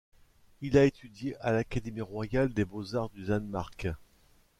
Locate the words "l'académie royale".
1.51-2.51